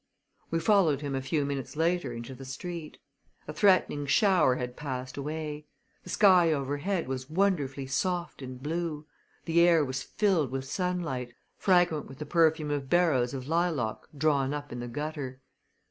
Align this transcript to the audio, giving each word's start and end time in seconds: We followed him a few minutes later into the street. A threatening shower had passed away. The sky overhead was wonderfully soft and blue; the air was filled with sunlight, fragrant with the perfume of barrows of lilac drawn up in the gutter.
We 0.49 0.59
followed 0.59 1.01
him 1.01 1.13
a 1.13 1.21
few 1.21 1.45
minutes 1.45 1.75
later 1.75 2.11
into 2.11 2.33
the 2.33 2.43
street. 2.43 2.97
A 3.47 3.53
threatening 3.53 4.07
shower 4.07 4.55
had 4.55 4.75
passed 4.75 5.15
away. 5.15 5.67
The 6.03 6.09
sky 6.09 6.51
overhead 6.51 7.07
was 7.07 7.29
wonderfully 7.29 7.85
soft 7.85 8.41
and 8.41 8.59
blue; 8.63 9.05
the 9.45 9.61
air 9.61 9.85
was 9.85 10.01
filled 10.01 10.49
with 10.49 10.65
sunlight, 10.65 11.35
fragrant 11.55 12.07
with 12.07 12.17
the 12.17 12.25
perfume 12.25 12.71
of 12.71 12.89
barrows 12.89 13.35
of 13.35 13.47
lilac 13.47 14.07
drawn 14.17 14.55
up 14.55 14.71
in 14.71 14.79
the 14.79 14.87
gutter. 14.87 15.39